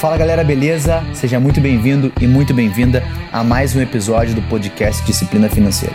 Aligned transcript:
Fala 0.00 0.16
galera, 0.16 0.42
beleza? 0.42 1.04
Seja 1.12 1.38
muito 1.38 1.60
bem-vindo 1.60 2.10
e 2.18 2.26
muito 2.26 2.54
bem-vinda 2.54 3.04
a 3.30 3.44
mais 3.44 3.76
um 3.76 3.82
episódio 3.82 4.34
do 4.34 4.40
podcast 4.40 5.04
Disciplina 5.04 5.46
Financeira. 5.46 5.94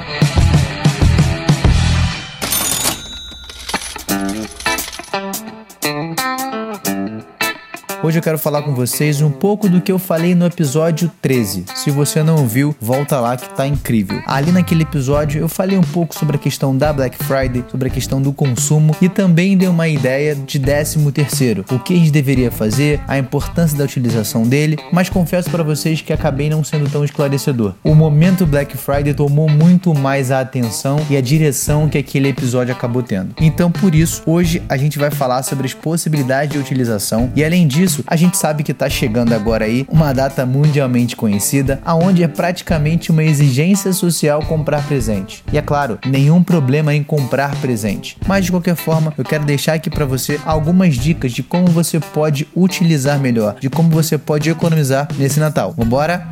Hoje 8.05 8.19
eu 8.19 8.21
quero 8.21 8.37
falar 8.37 8.61
com 8.61 8.75
vocês 8.75 9.19
um 9.19 9.31
pouco 9.31 9.67
do 9.67 9.81
que 9.81 9.91
eu 9.91 9.97
falei 9.97 10.35
no 10.35 10.45
episódio 10.45 11.11
13. 11.23 11.65
Se 11.73 11.89
você 11.89 12.21
não 12.21 12.45
viu, 12.45 12.75
volta 12.79 13.19
lá 13.19 13.35
que 13.35 13.49
tá 13.55 13.65
incrível. 13.65 14.21
Ali 14.27 14.51
naquele 14.51 14.83
episódio 14.83 15.41
eu 15.41 15.49
falei 15.49 15.75
um 15.75 15.81
pouco 15.81 16.13
sobre 16.13 16.35
a 16.35 16.39
questão 16.39 16.77
da 16.77 16.93
Black 16.93 17.17
Friday, 17.23 17.65
sobre 17.67 17.87
a 17.87 17.91
questão 17.91 18.21
do 18.21 18.31
consumo 18.31 18.95
e 19.01 19.09
também 19.09 19.57
dei 19.57 19.67
uma 19.67 19.87
ideia 19.87 20.35
de 20.35 20.59
13 20.59 21.11
terceiro, 21.11 21.65
o 21.71 21.79
que 21.79 21.95
a 21.95 21.97
gente 21.97 22.11
deveria 22.11 22.51
fazer, 22.51 23.01
a 23.07 23.17
importância 23.17 23.75
da 23.75 23.83
utilização 23.83 24.43
dele, 24.43 24.77
mas 24.93 25.09
confesso 25.09 25.49
para 25.49 25.63
vocês 25.63 25.99
que 25.99 26.13
acabei 26.13 26.47
não 26.47 26.63
sendo 26.63 26.87
tão 26.87 27.03
esclarecedor. 27.03 27.73
O 27.83 27.95
momento 27.95 28.45
Black 28.45 28.77
Friday 28.77 29.15
tomou 29.15 29.49
muito 29.49 29.95
mais 29.95 30.29
a 30.29 30.41
atenção 30.41 31.03
e 31.09 31.17
a 31.17 31.21
direção 31.21 31.89
que 31.89 31.97
aquele 31.97 32.29
episódio 32.29 32.71
acabou 32.71 33.01
tendo. 33.01 33.33
Então, 33.41 33.71
por 33.71 33.95
isso, 33.95 34.21
hoje 34.27 34.61
a 34.69 34.77
gente 34.77 34.99
vai 34.99 35.09
falar 35.09 35.41
sobre 35.41 35.65
as 35.65 35.73
possibilidades 35.73 36.51
de 36.51 36.59
utilização 36.59 37.31
e 37.35 37.43
além 37.43 37.65
disso, 37.65 37.94
isso, 37.95 38.03
a 38.07 38.15
gente 38.15 38.37
sabe 38.37 38.63
que 38.63 38.71
está 38.71 38.89
chegando 38.89 39.33
agora 39.33 39.65
aí 39.65 39.85
uma 39.89 40.13
data 40.13 40.45
mundialmente 40.45 41.15
conhecida, 41.15 41.79
aonde 41.85 42.23
é 42.23 42.27
praticamente 42.27 43.11
uma 43.11 43.23
exigência 43.23 43.93
social 43.93 44.41
comprar 44.41 44.85
presente. 44.85 45.43
E 45.51 45.57
é 45.57 45.61
claro, 45.61 45.97
nenhum 46.05 46.43
problema 46.43 46.93
em 46.93 47.03
comprar 47.03 47.55
presente. 47.61 48.17
Mas 48.27 48.45
de 48.45 48.51
qualquer 48.51 48.75
forma, 48.75 49.13
eu 49.17 49.23
quero 49.23 49.45
deixar 49.45 49.73
aqui 49.73 49.89
para 49.89 50.05
você 50.05 50.39
algumas 50.45 50.95
dicas 50.95 51.31
de 51.31 51.43
como 51.43 51.67
você 51.67 51.99
pode 51.99 52.47
utilizar 52.55 53.19
melhor, 53.19 53.55
de 53.59 53.69
como 53.69 53.89
você 53.89 54.17
pode 54.17 54.49
economizar 54.49 55.07
nesse 55.17 55.39
Natal. 55.39 55.73
Vambora? 55.77 56.25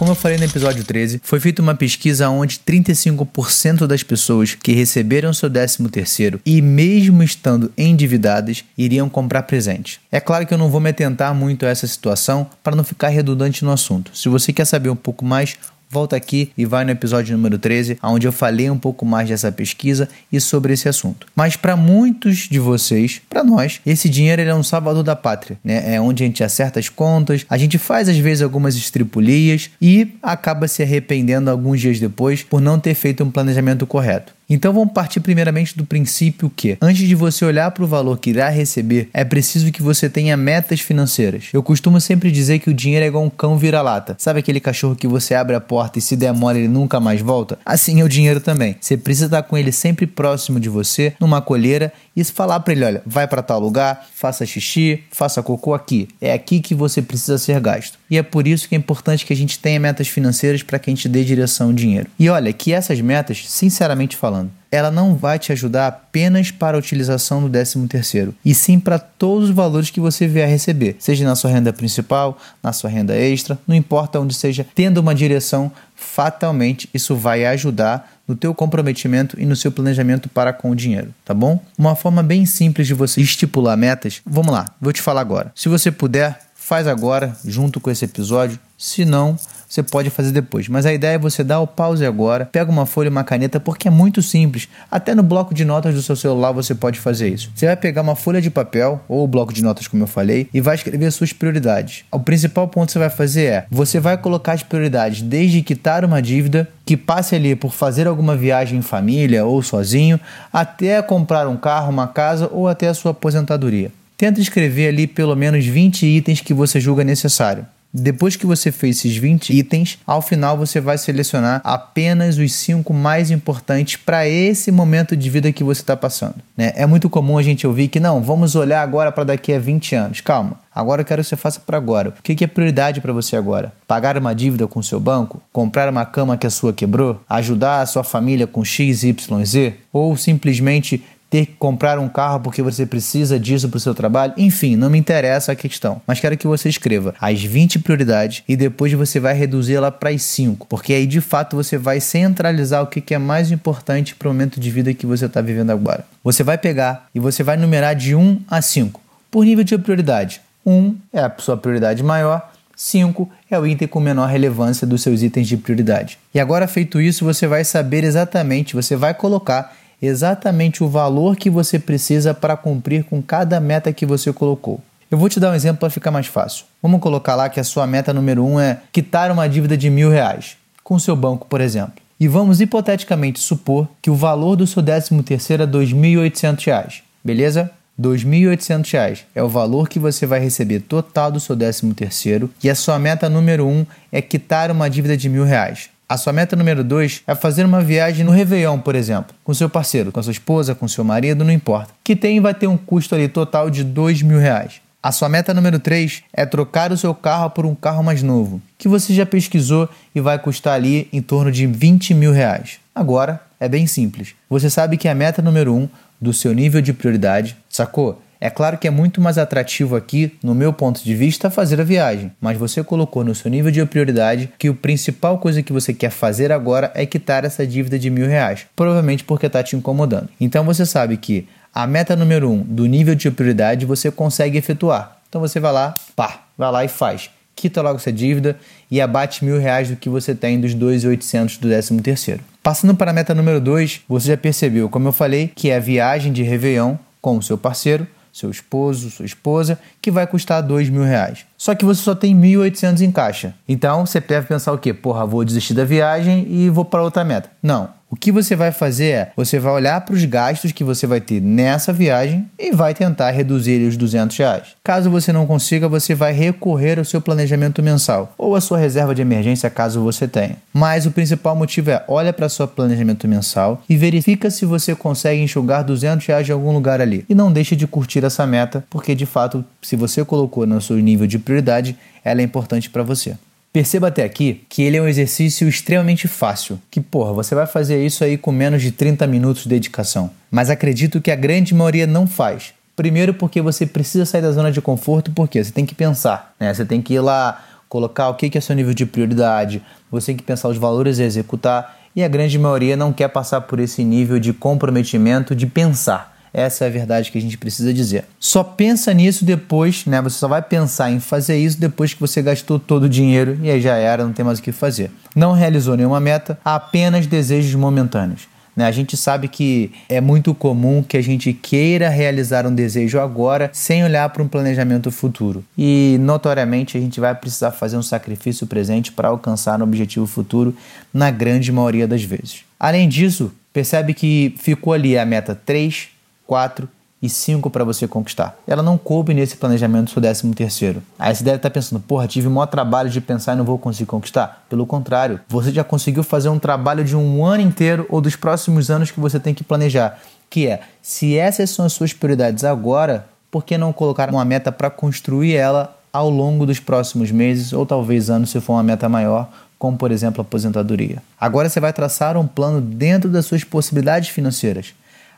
Como 0.00 0.12
eu 0.12 0.16
falei 0.16 0.38
no 0.38 0.44
episódio 0.44 0.82
13, 0.82 1.20
foi 1.22 1.38
feita 1.38 1.60
uma 1.60 1.74
pesquisa 1.74 2.30
onde 2.30 2.58
35% 2.60 3.86
das 3.86 4.02
pessoas 4.02 4.54
que 4.54 4.72
receberam 4.72 5.30
seu 5.34 5.50
13º 5.50 6.40
e 6.46 6.62
mesmo 6.62 7.22
estando 7.22 7.70
endividadas 7.76 8.64
iriam 8.78 9.10
comprar 9.10 9.42
presente. 9.42 10.00
É 10.10 10.18
claro 10.18 10.46
que 10.46 10.54
eu 10.54 10.56
não 10.56 10.70
vou 10.70 10.80
me 10.80 10.88
atentar 10.88 11.34
muito 11.34 11.66
a 11.66 11.68
essa 11.68 11.86
situação 11.86 12.48
para 12.62 12.74
não 12.74 12.82
ficar 12.82 13.08
redundante 13.08 13.62
no 13.62 13.72
assunto. 13.72 14.10
Se 14.14 14.30
você 14.30 14.54
quer 14.54 14.64
saber 14.64 14.88
um 14.88 14.96
pouco 14.96 15.22
mais, 15.22 15.58
volta 15.90 16.14
aqui 16.14 16.52
e 16.56 16.64
vai 16.64 16.84
no 16.84 16.92
episódio 16.92 17.36
número 17.36 17.58
13, 17.58 17.98
onde 18.02 18.26
eu 18.26 18.32
falei 18.32 18.70
um 18.70 18.78
pouco 18.78 19.04
mais 19.04 19.28
dessa 19.28 19.50
pesquisa 19.50 20.08
e 20.32 20.40
sobre 20.40 20.72
esse 20.72 20.88
assunto. 20.88 21.26
Mas 21.34 21.56
para 21.56 21.76
muitos 21.76 22.48
de 22.48 22.60
vocês, 22.60 23.20
para 23.28 23.42
nós, 23.42 23.80
esse 23.84 24.08
dinheiro 24.08 24.40
é 24.40 24.54
um 24.54 24.62
salvador 24.62 25.02
da 25.02 25.16
pátria, 25.16 25.58
né? 25.64 25.96
É 25.96 26.00
onde 26.00 26.22
a 26.22 26.26
gente 26.26 26.44
acerta 26.44 26.78
as 26.78 26.88
contas, 26.88 27.44
a 27.50 27.58
gente 27.58 27.76
faz 27.76 28.08
às 28.08 28.16
vezes 28.16 28.42
algumas 28.42 28.76
estripulias 28.76 29.70
e 29.82 30.14
acaba 30.22 30.68
se 30.68 30.82
arrependendo 30.82 31.50
alguns 31.50 31.80
dias 31.80 31.98
depois 31.98 32.42
por 32.42 32.60
não 32.60 32.78
ter 32.78 32.94
feito 32.94 33.24
um 33.24 33.30
planejamento 33.30 33.86
correto. 33.86 34.39
Então 34.52 34.72
vamos 34.72 34.92
partir 34.92 35.20
primeiramente 35.20 35.78
do 35.78 35.84
princípio 35.84 36.50
que, 36.50 36.76
antes 36.82 37.06
de 37.06 37.14
você 37.14 37.44
olhar 37.44 37.70
para 37.70 37.84
o 37.84 37.86
valor 37.86 38.18
que 38.18 38.30
irá 38.30 38.48
receber, 38.48 39.08
é 39.14 39.24
preciso 39.24 39.70
que 39.70 39.80
você 39.80 40.10
tenha 40.10 40.36
metas 40.36 40.80
financeiras. 40.80 41.50
Eu 41.52 41.62
costumo 41.62 42.00
sempre 42.00 42.32
dizer 42.32 42.58
que 42.58 42.68
o 42.68 42.74
dinheiro 42.74 43.04
é 43.04 43.06
igual 43.08 43.22
um 43.22 43.30
cão 43.30 43.56
vira-lata. 43.56 44.16
Sabe 44.18 44.40
aquele 44.40 44.58
cachorro 44.58 44.96
que 44.96 45.06
você 45.06 45.36
abre 45.36 45.54
a 45.54 45.60
porta 45.60 46.00
e 46.00 46.02
se 46.02 46.16
demora 46.16 46.58
ele 46.58 46.66
nunca 46.66 46.98
mais 46.98 47.20
volta? 47.20 47.60
Assim 47.64 48.00
é 48.00 48.04
o 48.04 48.08
dinheiro 48.08 48.40
também. 48.40 48.74
Você 48.80 48.96
precisa 48.96 49.26
estar 49.26 49.44
com 49.44 49.56
ele 49.56 49.70
sempre 49.70 50.04
próximo 50.04 50.58
de 50.58 50.68
você, 50.68 51.14
numa 51.20 51.40
colheira, 51.40 51.92
e 52.16 52.24
falar 52.24 52.58
para 52.58 52.72
ele: 52.72 52.84
olha, 52.84 53.02
vai 53.06 53.28
para 53.28 53.42
tal 53.42 53.60
lugar, 53.60 54.08
faça 54.12 54.44
xixi, 54.44 55.04
faça 55.12 55.44
cocô 55.44 55.74
aqui. 55.74 56.08
É 56.20 56.32
aqui 56.32 56.58
que 56.58 56.74
você 56.74 57.00
precisa 57.00 57.38
ser 57.38 57.60
gasto. 57.60 58.00
E 58.10 58.18
é 58.18 58.22
por 58.22 58.48
isso 58.48 58.68
que 58.68 58.74
é 58.74 58.78
importante 58.78 59.24
que 59.24 59.32
a 59.32 59.36
gente 59.36 59.60
tenha 59.60 59.78
metas 59.78 60.08
financeiras 60.08 60.64
para 60.64 60.78
que 60.78 60.90
a 60.90 60.92
gente 60.92 61.08
dê 61.08 61.22
direção 61.22 61.68
ao 61.68 61.72
dinheiro. 61.72 62.08
E 62.18 62.28
olha, 62.28 62.52
que 62.52 62.72
essas 62.72 63.00
metas, 63.00 63.44
sinceramente 63.48 64.16
falando, 64.16 64.39
ela 64.70 64.90
não 64.90 65.16
vai 65.16 65.38
te 65.38 65.52
ajudar 65.52 65.88
apenas 65.88 66.50
para 66.50 66.76
a 66.76 66.78
utilização 66.78 67.42
do 67.42 67.48
13 67.48 67.88
terceiro, 67.88 68.34
e 68.44 68.54
sim 68.54 68.78
para 68.78 68.98
todos 68.98 69.48
os 69.48 69.54
valores 69.54 69.90
que 69.90 70.00
você 70.00 70.26
vier 70.26 70.46
a 70.46 70.50
receber, 70.50 70.96
seja 70.98 71.24
na 71.24 71.34
sua 71.34 71.50
renda 71.50 71.72
principal, 71.72 72.38
na 72.62 72.72
sua 72.72 72.88
renda 72.88 73.16
extra, 73.16 73.58
não 73.66 73.74
importa 73.74 74.20
onde 74.20 74.34
seja, 74.34 74.66
tendo 74.74 74.98
uma 74.98 75.14
direção, 75.14 75.72
fatalmente 75.96 76.88
isso 76.94 77.16
vai 77.16 77.44
ajudar 77.46 78.12
no 78.26 78.36
teu 78.36 78.54
comprometimento 78.54 79.40
e 79.40 79.44
no 79.44 79.56
seu 79.56 79.72
planejamento 79.72 80.28
para 80.28 80.52
com 80.52 80.70
o 80.70 80.76
dinheiro, 80.76 81.12
tá 81.24 81.34
bom? 81.34 81.60
Uma 81.76 81.96
forma 81.96 82.22
bem 82.22 82.46
simples 82.46 82.86
de 82.86 82.94
você 82.94 83.20
estipular 83.20 83.76
metas, 83.76 84.22
vamos 84.24 84.52
lá, 84.52 84.66
vou 84.80 84.92
te 84.92 85.02
falar 85.02 85.20
agora. 85.20 85.52
Se 85.54 85.68
você 85.68 85.90
puder, 85.90 86.38
faz 86.70 86.86
agora, 86.86 87.36
junto 87.44 87.80
com 87.80 87.90
esse 87.90 88.04
episódio. 88.04 88.56
Se 88.78 89.04
não, 89.04 89.36
você 89.70 89.84
pode 89.84 90.10
fazer 90.10 90.32
depois. 90.32 90.68
Mas 90.68 90.84
a 90.84 90.92
ideia 90.92 91.14
é 91.14 91.18
você 91.18 91.44
dar 91.44 91.60
o 91.60 91.66
pause 91.66 92.04
agora, 92.04 92.44
pega 92.44 92.70
uma 92.70 92.84
folha 92.84 93.06
e 93.06 93.10
uma 93.10 93.22
caneta, 93.22 93.60
porque 93.60 93.86
é 93.86 93.90
muito 93.90 94.20
simples. 94.20 94.68
Até 94.90 95.14
no 95.14 95.22
bloco 95.22 95.54
de 95.54 95.64
notas 95.64 95.94
do 95.94 96.02
seu 96.02 96.16
celular 96.16 96.50
você 96.50 96.74
pode 96.74 96.98
fazer 96.98 97.28
isso. 97.28 97.52
Você 97.54 97.66
vai 97.66 97.76
pegar 97.76 98.02
uma 98.02 98.16
folha 98.16 98.40
de 98.40 98.50
papel, 98.50 99.00
ou 99.08 99.28
bloco 99.28 99.52
de 99.52 99.62
notas, 99.62 99.86
como 99.86 100.02
eu 100.02 100.08
falei, 100.08 100.48
e 100.52 100.60
vai 100.60 100.74
escrever 100.74 101.10
suas 101.12 101.32
prioridades. 101.32 102.04
O 102.10 102.18
principal 102.18 102.66
ponto 102.66 102.86
que 102.86 102.92
você 102.94 102.98
vai 102.98 103.10
fazer 103.10 103.44
é: 103.44 103.66
você 103.70 104.00
vai 104.00 104.18
colocar 104.18 104.54
as 104.54 104.64
prioridades 104.64 105.22
desde 105.22 105.62
quitar 105.62 106.04
uma 106.04 106.20
dívida, 106.20 106.68
que 106.84 106.96
passe 106.96 107.36
ali 107.36 107.54
por 107.54 107.72
fazer 107.72 108.08
alguma 108.08 108.36
viagem 108.36 108.80
em 108.80 108.82
família 108.82 109.44
ou 109.44 109.62
sozinho, 109.62 110.18
até 110.52 111.00
comprar 111.00 111.46
um 111.46 111.56
carro, 111.56 111.90
uma 111.90 112.08
casa 112.08 112.50
ou 112.52 112.66
até 112.66 112.88
a 112.88 112.94
sua 112.94 113.12
aposentadoria. 113.12 113.92
Tenta 114.16 114.40
escrever 114.40 114.88
ali 114.88 115.06
pelo 115.06 115.36
menos 115.36 115.64
20 115.64 116.04
itens 116.04 116.40
que 116.40 116.52
você 116.52 116.80
julga 116.80 117.04
necessário. 117.04 117.64
Depois 117.92 118.36
que 118.36 118.46
você 118.46 118.70
fez 118.70 118.98
esses 118.98 119.16
20 119.16 119.52
itens, 119.52 119.98
ao 120.06 120.22
final 120.22 120.56
você 120.56 120.80
vai 120.80 120.96
selecionar 120.96 121.60
apenas 121.64 122.38
os 122.38 122.52
5 122.54 122.92
mais 122.94 123.32
importantes 123.32 123.96
para 123.96 124.28
esse 124.28 124.70
momento 124.70 125.16
de 125.16 125.28
vida 125.28 125.52
que 125.52 125.64
você 125.64 125.80
está 125.80 125.96
passando. 125.96 126.36
Né? 126.56 126.72
É 126.76 126.86
muito 126.86 127.10
comum 127.10 127.36
a 127.36 127.42
gente 127.42 127.66
ouvir 127.66 127.88
que 127.88 127.98
não, 127.98 128.22
vamos 128.22 128.54
olhar 128.54 128.80
agora 128.82 129.10
para 129.10 129.24
daqui 129.24 129.52
a 129.52 129.58
20 129.58 129.94
anos. 129.96 130.20
Calma, 130.20 130.58
agora 130.72 131.00
eu 131.00 131.04
quero 131.04 131.20
que 131.22 131.28
você 131.28 131.36
faça 131.36 131.58
para 131.58 131.76
agora. 131.76 132.14
O 132.16 132.22
que 132.22 132.44
é 132.44 132.46
prioridade 132.46 133.00
para 133.00 133.12
você 133.12 133.34
agora? 133.34 133.72
Pagar 133.88 134.16
uma 134.16 134.34
dívida 134.34 134.68
com 134.68 134.80
seu 134.80 135.00
banco? 135.00 135.42
Comprar 135.52 135.88
uma 135.88 136.06
cama 136.06 136.36
que 136.36 136.46
a 136.46 136.50
sua 136.50 136.72
quebrou? 136.72 137.20
Ajudar 137.28 137.80
a 137.80 137.86
sua 137.86 138.04
família 138.04 138.46
com 138.46 138.64
X, 138.64 139.02
Y, 139.02 139.44
Z? 139.44 139.74
Ou 139.92 140.16
simplesmente 140.16 141.02
ter 141.30 141.46
que 141.46 141.52
comprar 141.52 141.98
um 141.98 142.08
carro 142.08 142.40
porque 142.40 142.60
você 142.60 142.84
precisa 142.84 143.38
disso 143.38 143.68
para 143.68 143.78
o 143.78 143.80
seu 143.80 143.94
trabalho. 143.94 144.34
Enfim, 144.36 144.74
não 144.74 144.90
me 144.90 144.98
interessa 144.98 145.52
a 145.52 145.56
questão. 145.56 146.02
Mas 146.06 146.18
quero 146.18 146.36
que 146.36 146.46
você 146.46 146.68
escreva 146.68 147.14
as 147.20 147.40
20 147.42 147.78
prioridades 147.78 148.42
e 148.48 148.56
depois 148.56 148.92
você 148.92 149.20
vai 149.20 149.32
reduzir 149.32 149.76
ela 149.76 149.92
para 149.92 150.10
as 150.10 150.22
5. 150.22 150.66
Porque 150.66 150.92
aí 150.92 151.06
de 151.06 151.20
fato 151.20 151.54
você 151.54 151.78
vai 151.78 152.00
centralizar 152.00 152.82
o 152.82 152.88
que 152.88 153.14
é 153.14 153.18
mais 153.18 153.52
importante 153.52 154.14
para 154.16 154.28
o 154.28 154.32
momento 154.32 154.58
de 154.58 154.70
vida 154.70 154.92
que 154.92 155.06
você 155.06 155.26
está 155.26 155.40
vivendo 155.40 155.70
agora. 155.70 156.04
Você 156.24 156.42
vai 156.42 156.58
pegar 156.58 157.06
e 157.14 157.20
você 157.20 157.42
vai 157.44 157.56
numerar 157.56 157.94
de 157.94 158.14
1 158.14 158.40
a 158.48 158.60
5 158.60 159.00
por 159.30 159.44
nível 159.44 159.62
de 159.62 159.78
prioridade. 159.78 160.40
1 160.66 160.96
é 161.12 161.20
a 161.20 161.32
sua 161.38 161.56
prioridade 161.56 162.02
maior, 162.02 162.50
5 162.76 163.30
é 163.50 163.58
o 163.58 163.66
item 163.66 163.86
com 163.86 164.00
menor 164.00 164.26
relevância 164.26 164.86
dos 164.86 165.02
seus 165.02 165.22
itens 165.22 165.46
de 165.46 165.56
prioridade. 165.56 166.18
E 166.34 166.40
agora 166.40 166.66
feito 166.66 167.00
isso, 167.00 167.24
você 167.24 167.46
vai 167.46 167.62
saber 167.62 168.04
exatamente, 168.04 168.74
você 168.74 168.96
vai 168.96 169.14
colocar 169.14 169.76
exatamente 170.00 170.82
o 170.82 170.88
valor 170.88 171.36
que 171.36 171.50
você 171.50 171.78
precisa 171.78 172.32
para 172.32 172.56
cumprir 172.56 173.04
com 173.04 173.22
cada 173.22 173.60
meta 173.60 173.92
que 173.92 174.06
você 174.06 174.32
colocou. 174.32 174.80
Eu 175.10 175.18
vou 175.18 175.28
te 175.28 175.40
dar 175.40 175.50
um 175.50 175.54
exemplo 175.54 175.80
para 175.80 175.90
ficar 175.90 176.10
mais 176.10 176.26
fácil. 176.26 176.64
Vamos 176.80 177.00
colocar 177.00 177.34
lá 177.34 177.48
que 177.48 177.58
a 177.58 177.64
sua 177.64 177.86
meta 177.86 178.14
número 178.14 178.44
um 178.44 178.60
é 178.60 178.80
quitar 178.92 179.30
uma 179.32 179.48
dívida 179.48 179.76
de 179.76 179.90
mil 179.90 180.08
reais 180.08 180.56
com 180.84 180.98
seu 180.98 181.16
banco, 181.16 181.46
por 181.48 181.60
exemplo. 181.60 181.94
E 182.18 182.28
vamos 182.28 182.60
hipoteticamente 182.60 183.40
supor 183.40 183.88
que 184.00 184.10
o 184.10 184.14
valor 184.14 184.54
do 184.54 184.66
seu 184.66 184.82
13 184.82 185.22
terceiro 185.22 185.62
é 185.62 185.66
R$ 185.66 185.72
2.800, 185.72 187.00
beleza? 187.24 187.70
R$ 187.98 188.08
2.800 188.08 189.24
é 189.34 189.42
o 189.42 189.48
valor 189.48 189.88
que 189.88 189.98
você 189.98 190.26
vai 190.26 190.38
receber 190.38 190.80
total 190.80 191.32
do 191.32 191.40
seu 191.40 191.56
13 191.56 191.92
terceiro 191.94 192.50
e 192.62 192.70
a 192.70 192.74
sua 192.74 192.98
meta 192.98 193.28
número 193.28 193.66
um 193.66 193.84
é 194.12 194.22
quitar 194.22 194.70
uma 194.70 194.88
dívida 194.88 195.16
de 195.16 195.28
mil 195.28 195.44
reais. 195.44 195.90
A 196.10 196.16
sua 196.16 196.32
meta 196.32 196.56
número 196.56 196.82
2 196.82 197.22
é 197.24 197.36
fazer 197.36 197.64
uma 197.64 197.80
viagem 197.80 198.24
no 198.24 198.32
Réveillon, 198.32 198.80
por 198.80 198.96
exemplo, 198.96 199.32
com 199.44 199.54
seu 199.54 199.70
parceiro, 199.70 200.10
com 200.10 200.20
sua 200.20 200.32
esposa, 200.32 200.74
com 200.74 200.88
seu 200.88 201.04
marido, 201.04 201.44
não 201.44 201.52
importa. 201.52 201.92
Que 202.02 202.16
tem 202.16 202.40
vai 202.40 202.52
ter 202.52 202.66
um 202.66 202.76
custo 202.76 203.14
ali 203.14 203.28
total 203.28 203.70
de 203.70 203.84
dois 203.84 204.20
mil 204.20 204.36
reais. 204.36 204.80
A 205.00 205.12
sua 205.12 205.28
meta 205.28 205.54
número 205.54 205.78
3 205.78 206.24
é 206.32 206.44
trocar 206.44 206.90
o 206.90 206.96
seu 206.96 207.14
carro 207.14 207.50
por 207.50 207.64
um 207.64 207.76
carro 207.76 208.02
mais 208.02 208.24
novo, 208.24 208.60
que 208.76 208.88
você 208.88 209.14
já 209.14 209.24
pesquisou 209.24 209.88
e 210.12 210.20
vai 210.20 210.36
custar 210.36 210.74
ali 210.74 211.08
em 211.12 211.22
torno 211.22 211.52
de 211.52 211.64
20 211.64 212.12
mil 212.14 212.32
reais. 212.32 212.80
Agora 212.92 213.40
é 213.60 213.68
bem 213.68 213.86
simples. 213.86 214.34
Você 214.48 214.68
sabe 214.68 214.96
que 214.96 215.06
a 215.06 215.14
meta 215.14 215.40
número 215.40 215.72
1 215.72 215.78
um 215.78 215.88
do 216.20 216.32
seu 216.32 216.52
nível 216.52 216.82
de 216.82 216.92
prioridade, 216.92 217.56
sacou? 217.68 218.20
É 218.40 218.48
claro 218.48 218.78
que 218.78 218.88
é 218.88 218.90
muito 218.90 219.20
mais 219.20 219.36
atrativo 219.36 219.94
aqui, 219.94 220.32
no 220.42 220.54
meu 220.54 220.72
ponto 220.72 221.04
de 221.04 221.14
vista, 221.14 221.50
fazer 221.50 221.78
a 221.78 221.84
viagem, 221.84 222.32
mas 222.40 222.56
você 222.56 222.82
colocou 222.82 223.22
no 223.22 223.34
seu 223.34 223.50
nível 223.50 223.70
de 223.70 223.84
prioridade 223.84 224.48
que 224.58 224.68
a 224.68 224.72
principal 224.72 225.38
coisa 225.38 225.62
que 225.62 225.74
você 225.74 225.92
quer 225.92 226.08
fazer 226.08 226.50
agora 226.50 226.90
é 226.94 227.04
quitar 227.04 227.44
essa 227.44 227.66
dívida 227.66 227.98
de 227.98 228.08
mil 228.08 228.26
reais, 228.26 228.66
provavelmente 228.74 229.24
porque 229.24 229.44
está 229.44 229.62
te 229.62 229.76
incomodando. 229.76 230.30
Então 230.40 230.64
você 230.64 230.86
sabe 230.86 231.18
que 231.18 231.46
a 231.74 231.86
meta 231.86 232.16
número 232.16 232.50
um 232.50 232.62
do 232.62 232.86
nível 232.86 233.14
de 233.14 233.30
prioridade 233.30 233.84
você 233.84 234.10
consegue 234.10 234.56
efetuar. 234.56 235.18
Então 235.28 235.38
você 235.38 235.60
vai 235.60 235.72
lá, 235.72 235.94
pá, 236.16 236.44
vai 236.56 236.72
lá 236.72 236.82
e 236.82 236.88
faz. 236.88 237.28
Quita 237.54 237.82
logo 237.82 237.96
essa 237.96 238.10
dívida 238.10 238.56
e 238.90 239.02
abate 239.02 239.44
mil 239.44 239.60
reais 239.60 239.90
do 239.90 239.96
que 239.96 240.08
você 240.08 240.34
tem 240.34 240.58
dos 240.58 240.74
2.800 240.74 241.58
do 241.58 241.68
13 241.68 242.00
terceiro. 242.00 242.40
Passando 242.62 242.94
para 242.94 243.10
a 243.10 243.14
meta 243.14 243.34
número 243.34 243.60
2, 243.60 244.00
você 244.08 244.28
já 244.28 244.36
percebeu, 244.36 244.88
como 244.88 245.08
eu 245.08 245.12
falei, 245.12 245.52
que 245.54 245.68
é 245.68 245.76
a 245.76 245.80
viagem 245.80 246.32
de 246.32 246.42
Réveillon 246.42 246.96
com 247.20 247.36
o 247.36 247.42
seu 247.42 247.58
parceiro 247.58 248.06
seu 248.32 248.50
esposo, 248.50 249.10
sua 249.10 249.26
esposa, 249.26 249.78
que 250.00 250.10
vai 250.10 250.26
custar 250.26 250.62
dois 250.62 250.88
mil 250.88 251.02
reais. 251.02 251.44
Só 251.56 251.74
que 251.74 251.84
você 251.84 252.02
só 252.02 252.14
tem 252.14 252.34
1.800 252.34 253.00
em 253.00 253.12
caixa. 253.12 253.54
Então 253.68 254.06
você 254.06 254.20
deve 254.20 254.46
pensar 254.46 254.72
o 254.72 254.78
quê? 254.78 254.92
Porra, 254.92 255.26
vou 255.26 255.44
desistir 255.44 255.74
da 255.74 255.84
viagem 255.84 256.46
e 256.48 256.70
vou 256.70 256.84
para 256.84 257.02
outra 257.02 257.24
meta. 257.24 257.50
Não. 257.62 257.99
O 258.12 258.16
que 258.16 258.32
você 258.32 258.56
vai 258.56 258.72
fazer 258.72 259.10
é, 259.10 259.32
você 259.36 259.60
vai 259.60 259.72
olhar 259.72 260.00
para 260.00 260.16
os 260.16 260.24
gastos 260.24 260.72
que 260.72 260.82
você 260.82 261.06
vai 261.06 261.20
ter 261.20 261.40
nessa 261.40 261.92
viagem 261.92 262.44
e 262.58 262.72
vai 262.72 262.92
tentar 262.92 263.30
reduzir 263.30 263.86
os 263.86 263.96
200 263.96 264.36
reais. 264.36 264.64
Caso 264.82 265.08
você 265.08 265.32
não 265.32 265.46
consiga, 265.46 265.88
você 265.88 266.12
vai 266.12 266.32
recorrer 266.32 266.98
ao 266.98 267.04
seu 267.04 267.20
planejamento 267.20 267.80
mensal 267.80 268.34
ou 268.36 268.56
à 268.56 268.60
sua 268.60 268.78
reserva 268.78 269.14
de 269.14 269.22
emergência, 269.22 269.70
caso 269.70 270.02
você 270.02 270.26
tenha. 270.26 270.56
Mas 270.72 271.06
o 271.06 271.12
principal 271.12 271.54
motivo 271.54 271.92
é, 271.92 272.04
olha 272.08 272.32
para 272.32 272.48
seu 272.48 272.66
planejamento 272.66 273.28
mensal 273.28 273.80
e 273.88 273.96
verifica 273.96 274.50
se 274.50 274.66
você 274.66 274.92
consegue 274.92 275.40
enxugar 275.40 275.84
200 275.84 276.26
reais 276.26 276.46
de 276.46 276.50
algum 276.50 276.72
lugar 276.72 277.00
ali. 277.00 277.24
E 277.28 277.34
não 277.34 277.52
deixe 277.52 277.76
de 277.76 277.86
curtir 277.86 278.24
essa 278.24 278.44
meta, 278.44 278.84
porque 278.90 279.14
de 279.14 279.24
fato, 279.24 279.64
se 279.80 279.94
você 279.94 280.24
colocou 280.24 280.66
no 280.66 280.80
seu 280.80 280.96
nível 280.96 281.28
de 281.28 281.38
prioridade, 281.38 281.96
ela 282.24 282.40
é 282.40 282.44
importante 282.44 282.90
para 282.90 283.04
você. 283.04 283.36
Perceba 283.72 284.08
até 284.08 284.24
aqui 284.24 284.64
que 284.68 284.82
ele 284.82 284.96
é 284.96 285.02
um 285.02 285.06
exercício 285.06 285.68
extremamente 285.68 286.26
fácil, 286.26 286.80
que 286.90 287.00
porra, 287.00 287.32
você 287.32 287.54
vai 287.54 287.66
fazer 287.66 288.04
isso 288.04 288.24
aí 288.24 288.36
com 288.36 288.50
menos 288.50 288.82
de 288.82 288.90
30 288.90 289.24
minutos 289.28 289.62
de 289.62 289.68
dedicação. 289.68 290.32
Mas 290.50 290.70
acredito 290.70 291.20
que 291.20 291.30
a 291.30 291.36
grande 291.36 291.72
maioria 291.72 292.04
não 292.04 292.26
faz. 292.26 292.74
Primeiro 292.96 293.32
porque 293.32 293.62
você 293.62 293.86
precisa 293.86 294.26
sair 294.26 294.42
da 294.42 294.50
zona 294.50 294.72
de 294.72 294.80
conforto, 294.80 295.30
porque 295.30 295.62
você 295.62 295.70
tem 295.70 295.86
que 295.86 295.94
pensar, 295.94 296.52
né? 296.58 296.74
Você 296.74 296.84
tem 296.84 297.00
que 297.00 297.14
ir 297.14 297.20
lá, 297.20 297.64
colocar 297.88 298.28
o 298.28 298.34
que 298.34 298.58
é 298.58 298.60
seu 298.60 298.74
nível 298.74 298.92
de 298.92 299.06
prioridade, 299.06 299.80
você 300.10 300.26
tem 300.26 300.36
que 300.36 300.42
pensar 300.42 300.68
os 300.68 300.76
valores 300.76 301.20
a 301.20 301.24
executar, 301.24 301.96
e 302.14 302.24
a 302.24 302.28
grande 302.28 302.58
maioria 302.58 302.96
não 302.96 303.12
quer 303.12 303.28
passar 303.28 303.60
por 303.60 303.78
esse 303.78 304.02
nível 304.02 304.40
de 304.40 304.52
comprometimento 304.52 305.54
de 305.54 305.68
pensar. 305.68 306.39
Essa 306.52 306.84
é 306.84 306.88
a 306.88 306.90
verdade 306.90 307.30
que 307.30 307.38
a 307.38 307.40
gente 307.40 307.56
precisa 307.56 307.92
dizer. 307.94 308.24
Só 308.38 308.64
pensa 308.64 309.12
nisso 309.14 309.44
depois, 309.44 310.04
né? 310.06 310.20
Você 310.22 310.38
só 310.38 310.48
vai 310.48 310.62
pensar 310.62 311.10
em 311.10 311.20
fazer 311.20 311.56
isso 311.56 311.80
depois 311.80 312.12
que 312.12 312.20
você 312.20 312.42
gastou 312.42 312.78
todo 312.78 313.04
o 313.04 313.08
dinheiro 313.08 313.58
e 313.62 313.70
aí 313.70 313.80
já 313.80 313.96
era, 313.96 314.24
não 314.24 314.32
tem 314.32 314.44
mais 314.44 314.58
o 314.58 314.62
que 314.62 314.72
fazer. 314.72 315.10
Não 315.34 315.52
realizou 315.52 315.96
nenhuma 315.96 316.20
meta, 316.20 316.58
apenas 316.64 317.26
desejos 317.26 317.74
momentâneos. 317.74 318.48
Né? 318.74 318.86
A 318.86 318.90
gente 318.90 319.16
sabe 319.16 319.48
que 319.48 319.92
é 320.08 320.20
muito 320.20 320.54
comum 320.54 321.02
que 321.02 321.16
a 321.16 321.22
gente 321.22 321.52
queira 321.52 322.08
realizar 322.08 322.66
um 322.66 322.74
desejo 322.74 323.18
agora 323.20 323.70
sem 323.72 324.04
olhar 324.04 324.28
para 324.30 324.42
um 324.42 324.48
planejamento 324.48 325.10
futuro. 325.10 325.64
E 325.76 326.16
notoriamente 326.20 326.96
a 326.96 327.00
gente 327.00 327.20
vai 327.20 327.34
precisar 327.34 327.72
fazer 327.72 327.96
um 327.96 328.02
sacrifício 328.02 328.66
presente 328.66 329.12
para 329.12 329.28
alcançar 329.28 329.80
um 329.80 329.84
objetivo 329.84 330.26
futuro 330.26 330.74
na 331.12 331.30
grande 331.30 331.70
maioria 331.70 332.06
das 332.06 332.22
vezes. 332.22 332.64
Além 332.78 333.08
disso, 333.08 333.52
percebe 333.72 334.14
que 334.14 334.54
ficou 334.58 334.92
ali 334.92 335.18
a 335.18 335.26
meta 335.26 335.54
3, 335.54 336.08
4 336.50 336.88
e 337.22 337.28
5 337.28 337.70
para 337.70 337.84
você 337.84 338.08
conquistar. 338.08 338.58
Ela 338.66 338.82
não 338.82 338.98
coube 338.98 339.32
nesse 339.32 339.56
planejamento 339.56 340.06
do 340.06 340.10
seu 340.10 340.20
13 340.20 340.50
terceiro. 340.52 341.00
Aí 341.16 341.32
você 341.32 341.44
deve 341.44 341.58
estar 341.58 341.70
tá 341.70 341.72
pensando, 341.72 342.00
porra, 342.00 342.26
tive 342.26 342.48
o 342.48 342.50
maior 342.50 342.66
trabalho 342.66 343.08
de 343.08 343.20
pensar 343.20 343.52
e 343.52 343.56
não 343.56 343.64
vou 343.64 343.78
conseguir 343.78 344.06
conquistar. 344.06 344.64
Pelo 344.68 344.84
contrário, 344.84 345.38
você 345.48 345.70
já 345.70 345.84
conseguiu 345.84 346.24
fazer 346.24 346.48
um 346.48 346.58
trabalho 346.58 347.04
de 347.04 347.14
um 347.14 347.44
ano 347.44 347.62
inteiro 347.62 348.04
ou 348.08 348.20
dos 348.20 348.34
próximos 348.34 348.90
anos 348.90 349.12
que 349.12 349.20
você 349.20 349.38
tem 349.38 349.54
que 349.54 349.62
planejar. 349.62 350.18
Que 350.48 350.66
é, 350.66 350.80
se 351.00 351.36
essas 351.36 351.70
são 351.70 351.84
as 351.84 351.92
suas 351.92 352.12
prioridades 352.12 352.64
agora, 352.64 353.26
por 353.48 353.64
que 353.64 353.78
não 353.78 353.92
colocar 353.92 354.28
uma 354.28 354.44
meta 354.44 354.72
para 354.72 354.90
construir 354.90 355.54
ela 355.54 355.96
ao 356.12 356.28
longo 356.28 356.66
dos 356.66 356.80
próximos 356.80 357.30
meses 357.30 357.72
ou 357.72 357.86
talvez 357.86 358.28
anos 358.28 358.50
se 358.50 358.60
for 358.60 358.72
uma 358.72 358.82
meta 358.82 359.08
maior, 359.08 359.48
como 359.78 359.96
por 359.96 360.10
exemplo 360.10 360.40
a 360.40 360.42
aposentadoria. 360.42 361.22
Agora 361.40 361.68
você 361.68 361.78
vai 361.78 361.92
traçar 361.92 362.36
um 362.36 362.46
plano 362.46 362.80
dentro 362.80 363.30
das 363.30 363.46
suas 363.46 363.62
possibilidades 363.62 364.30
financeiras 364.30 364.94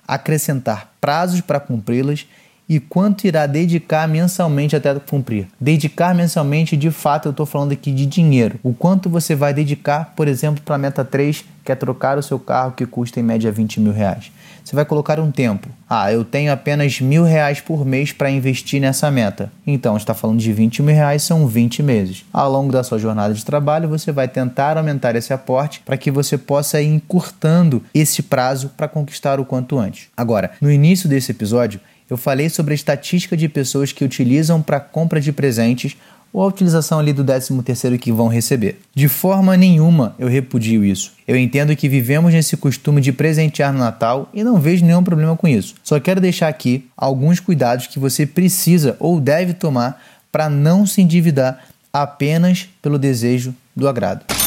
acrescentar 0.07 0.91
prazos 1.01 1.41
para 1.41 1.61
cumpri-las 1.61 2.27
e 2.69 2.81
quanto 2.81 3.27
irá 3.27 3.47
dedicar 3.47 4.09
mensalmente 4.09 4.75
até 4.75 4.95
cumprir. 4.95 5.49
Dedicar 5.61 6.15
mensalmente, 6.15 6.77
de 6.77 6.91
fato, 6.91 7.29
eu 7.29 7.31
estou 7.31 7.47
falando 7.47 7.73
aqui 7.73 7.93
de 7.93 8.07
dinheiro. 8.07 8.59
O 8.63 8.73
quanto 8.73 9.11
você 9.11 9.35
vai 9.35 9.53
dedicar, 9.53 10.13
por 10.17 10.29
exemplo, 10.29 10.63
para 10.65 10.77
a 10.77 10.79
meta 10.79 11.05
3, 11.05 11.45
que 11.65 11.71
é 11.71 11.75
trocar 11.75 12.19
o 12.19 12.23
seu 12.23 12.39
carro 12.39 12.73
que 12.73 12.87
custa 12.87 13.21
em 13.21 13.23
média 13.23 13.53
20 13.53 13.81
mil 13.81 13.93
reais. 13.93 14.33
Você 14.65 14.77
vai 14.77 14.85
colocar 14.85 15.19
um 15.19 15.31
tempo. 15.31 15.69
Ah, 15.89 16.13
eu 16.13 16.25
tenho 16.25 16.53
apenas 16.53 17.01
mil 17.01 17.25
reais 17.25 17.61
por 17.61 17.85
mês 17.85 18.13
para 18.13 18.31
investir 18.31 18.81
nessa 18.81 19.11
meta. 19.11 19.53
Então, 19.67 19.97
está 19.97 20.15
falando 20.15 20.39
de 20.39 20.53
20 20.53 20.83
mil 20.83 20.95
reais, 20.95 21.23
são 21.23 21.47
20 21.47 21.83
meses. 21.83 22.25
Ao 22.33 22.51
longo 22.51 22.73
da 22.73 22.83
sua 22.83 22.99
jornada 22.99 23.35
de 23.35 23.45
trabalho, 23.45 23.89
você 23.89 24.13
vai 24.13 24.29
tentar 24.29 24.79
aumentar 24.79 25.17
esse 25.17 25.33
aporte 25.33 25.83
para 25.85 25.97
que 25.97 26.11
você 26.11 26.39
possa 26.39 26.81
ir 26.81 26.87
encurtando 26.87 27.83
esse 27.93 28.23
prazo 28.23 28.71
para 28.77 28.89
conquistar 28.89 29.41
o 29.41 29.45
quanto 29.45 29.79
antes. 29.79 30.09
Agora, 30.17 30.53
no 30.61 30.71
início 30.71 31.09
desse 31.09 31.33
episódio, 31.33 31.81
eu 32.13 32.17
falei 32.19 32.51
sobre 32.51 32.73
a 32.73 32.75
estatística 32.75 33.35
de 33.35 33.49
pessoas 33.49 33.91
que 33.91 34.05
utilizam 34.05 34.61
para 34.61 34.79
compra 34.79 35.19
de 35.19 35.33
presentes 35.33 35.97
ou 36.31 36.43
a 36.43 36.47
utilização 36.47 36.99
ali 36.99 37.11
do 37.11 37.25
13 37.25 37.63
terceiro 37.63 37.99
que 37.99 38.13
vão 38.13 38.29
receber. 38.29 38.79
De 38.95 39.09
forma 39.09 39.57
nenhuma 39.57 40.15
eu 40.19 40.29
repudio 40.29 40.85
isso. 40.85 41.13
Eu 41.27 41.39
entendo 41.39 41.75
que 41.75 41.89
vivemos 41.89 42.35
nesse 42.35 42.55
costume 42.55 43.01
de 43.01 43.15
presentear 43.15 43.73
no 43.73 43.79
Natal 43.79 44.29
e 44.35 44.45
não 44.45 44.61
vejo 44.61 44.85
nenhum 44.85 45.03
problema 45.03 45.35
com 45.39 45.49
isso. 45.49 45.75
Só 45.83 45.99
quero 45.99 46.21
deixar 46.21 46.49
aqui 46.49 46.87
alguns 46.95 47.41
cuidados 47.41 47.87
que 47.87 47.99
você 47.99 48.27
precisa 48.27 48.95
ou 49.01 49.19
deve 49.19 49.55
tomar 49.55 49.99
para 50.31 50.51
não 50.51 50.85
se 50.85 51.01
endividar 51.01 51.65
apenas 51.91 52.69
pelo 52.83 52.99
desejo 52.99 53.55
do 53.75 53.89
agrado. 53.89 54.42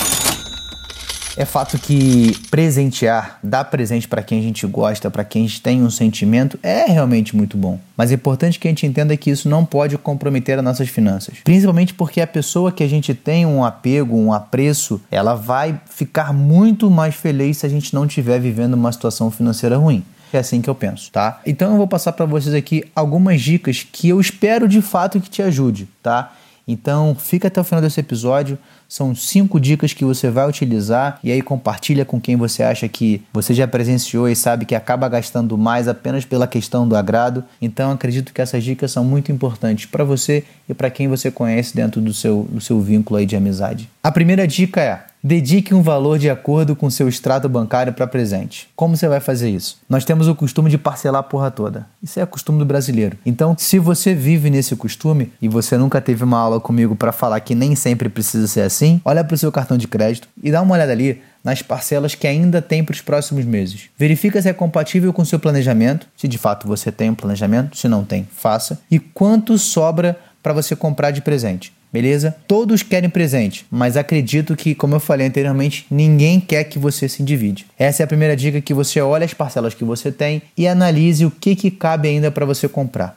É 1.37 1.43
fato 1.43 1.77
que 1.77 2.31
presentear, 2.49 3.39
dar 3.43 3.65
presente 3.65 4.07
para 4.07 4.23
quem 4.23 4.39
a 4.39 4.41
gente 4.41 4.65
gosta, 4.65 5.11
para 5.11 5.25
quem 5.25 5.43
a 5.43 5.47
gente 5.47 5.61
tem 5.61 5.83
um 5.83 5.89
sentimento, 5.89 6.57
é 6.63 6.85
realmente 6.85 7.35
muito 7.35 7.57
bom. 7.57 7.77
Mas 7.97 8.11
é 8.11 8.15
importante 8.15 8.57
que 8.57 8.69
a 8.69 8.71
gente 8.71 8.85
entenda 8.85 9.17
que 9.17 9.29
isso 9.29 9.49
não 9.49 9.65
pode 9.65 9.97
comprometer 9.97 10.57
as 10.57 10.63
nossas 10.63 10.87
finanças. 10.87 11.39
Principalmente 11.43 11.93
porque 11.93 12.21
a 12.21 12.27
pessoa 12.27 12.71
que 12.71 12.83
a 12.83 12.87
gente 12.87 13.13
tem 13.13 13.45
um 13.45 13.65
apego, 13.65 14.15
um 14.17 14.31
apreço, 14.31 15.01
ela 15.11 15.35
vai 15.35 15.77
ficar 15.89 16.31
muito 16.31 16.89
mais 16.89 17.15
feliz 17.15 17.57
se 17.57 17.65
a 17.65 17.69
gente 17.69 17.93
não 17.93 18.05
estiver 18.05 18.39
vivendo 18.39 18.75
uma 18.75 18.91
situação 18.93 19.29
financeira 19.29 19.75
ruim. 19.75 20.05
É 20.31 20.37
assim 20.37 20.61
que 20.61 20.69
eu 20.69 20.75
penso, 20.75 21.11
tá? 21.11 21.41
Então 21.45 21.71
eu 21.71 21.77
vou 21.77 21.87
passar 21.87 22.13
para 22.13 22.25
vocês 22.25 22.55
aqui 22.55 22.85
algumas 22.95 23.41
dicas 23.41 23.85
que 23.89 24.07
eu 24.07 24.21
espero 24.21 24.69
de 24.69 24.81
fato 24.81 25.19
que 25.19 25.29
te 25.29 25.41
ajude, 25.41 25.89
tá? 26.01 26.33
Então 26.67 27.15
fica 27.15 27.47
até 27.47 27.59
o 27.61 27.63
final 27.63 27.81
desse 27.81 27.99
episódio. 27.99 28.57
São 28.87 29.15
cinco 29.15 29.59
dicas 29.59 29.93
que 29.93 30.05
você 30.05 30.29
vai 30.29 30.47
utilizar 30.47 31.19
e 31.23 31.31
aí 31.31 31.41
compartilha 31.41 32.05
com 32.05 32.19
quem 32.19 32.35
você 32.35 32.63
acha 32.63 32.87
que 32.87 33.21
você 33.33 33.53
já 33.53 33.67
presenciou 33.67 34.29
e 34.29 34.35
sabe 34.35 34.65
que 34.65 34.75
acaba 34.75 35.07
gastando 35.09 35.57
mais 35.57 35.87
apenas 35.87 36.25
pela 36.25 36.47
questão 36.47 36.87
do 36.87 36.95
agrado. 36.95 37.43
Então 37.61 37.91
acredito 37.91 38.33
que 38.33 38.41
essas 38.41 38.63
dicas 38.63 38.91
são 38.91 39.03
muito 39.03 39.31
importantes 39.31 39.85
para 39.85 40.03
você 40.03 40.43
e 40.67 40.73
para 40.73 40.89
quem 40.89 41.07
você 41.07 41.29
conhece 41.29 41.75
dentro 41.75 42.01
do 42.01 42.13
seu, 42.13 42.47
do 42.49 42.61
seu 42.61 42.79
vínculo 42.79 43.17
aí 43.17 43.25
de 43.25 43.35
amizade. 43.35 43.89
A 44.03 44.11
primeira 44.11 44.47
dica 44.47 44.81
é 44.81 45.03
Dedique 45.25 45.73
um 45.73 45.81
valor 45.81 46.19
de 46.19 46.29
acordo 46.29 46.75
com 46.75 46.87
seu 46.87 47.09
extrato 47.09 47.49
bancário 47.49 47.91
para 47.91 48.05
presente. 48.05 48.69
Como 48.75 48.95
você 48.95 49.07
vai 49.07 49.19
fazer 49.19 49.49
isso? 49.49 49.79
Nós 49.89 50.05
temos 50.05 50.27
o 50.27 50.35
costume 50.35 50.69
de 50.69 50.77
parcelar 50.77 51.21
a 51.21 51.23
porra 51.23 51.49
toda. 51.49 51.87
Isso 52.03 52.19
é 52.19 52.25
costume 52.27 52.59
do 52.59 52.65
brasileiro. 52.65 53.17
Então, 53.25 53.55
se 53.57 53.79
você 53.79 54.13
vive 54.13 54.51
nesse 54.51 54.75
costume 54.75 55.31
e 55.41 55.47
você 55.47 55.79
nunca 55.79 55.99
teve 55.99 56.23
uma 56.23 56.37
aula 56.37 56.59
comigo 56.59 56.95
para 56.95 57.11
falar 57.11 57.39
que 57.39 57.55
nem 57.55 57.75
sempre 57.75 58.07
precisa 58.07 58.45
ser 58.45 58.61
assim, 58.61 58.74
olha 59.03 59.23
para 59.23 59.35
o 59.35 59.37
seu 59.37 59.51
cartão 59.51 59.77
de 59.77 59.87
crédito 59.87 60.27
e 60.41 60.51
dá 60.51 60.61
uma 60.61 60.73
olhada 60.73 60.91
ali 60.91 61.21
nas 61.43 61.61
parcelas 61.61 62.15
que 62.15 62.27
ainda 62.27 62.61
tem 62.61 62.83
para 62.83 62.93
os 62.93 63.01
próximos 63.01 63.45
meses. 63.45 63.89
Verifica 63.97 64.41
se 64.41 64.49
é 64.49 64.53
compatível 64.53 65.13
com 65.13 65.23
seu 65.23 65.39
planejamento, 65.39 66.07
se 66.17 66.27
de 66.27 66.37
fato 66.37 66.67
você 66.67 66.91
tem 66.91 67.09
um 67.09 67.15
planejamento, 67.15 67.77
se 67.77 67.87
não 67.87 68.03
tem, 68.03 68.27
faça, 68.35 68.79
e 68.89 68.99
quanto 68.99 69.57
sobra 69.57 70.17
para 70.41 70.53
você 70.53 70.75
comprar 70.75 71.11
de 71.11 71.21
presente 71.21 71.71
beleza? 71.95 72.35
Todos 72.45 72.83
querem 72.83 73.09
presente, 73.09 73.65
mas 73.71 73.95
acredito 73.95 74.53
que, 74.53 74.75
como 74.75 74.95
eu 74.95 74.99
falei 74.99 75.27
anteriormente, 75.27 75.85
ninguém 75.89 76.41
quer 76.41 76.65
que 76.65 76.77
você 76.77 77.07
se 77.07 77.23
divide. 77.23 77.65
Essa 77.79 78.03
é 78.03 78.05
a 78.05 78.07
primeira 78.07 78.35
dica 78.35 78.59
que 78.59 78.73
você 78.73 78.99
olha 78.99 79.23
as 79.23 79.33
parcelas 79.33 79.73
que 79.73 79.85
você 79.85 80.11
tem 80.11 80.41
e 80.57 80.67
analise 80.67 81.25
o 81.25 81.31
que, 81.31 81.55
que 81.55 81.71
cabe 81.71 82.09
ainda 82.09 82.29
para 82.29 82.45
você 82.45 82.67
comprar. 82.67 83.15